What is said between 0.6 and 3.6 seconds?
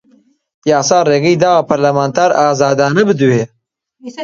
یاسا ڕێگەی داوە پەرلەمانتار ئازادانە بدوێ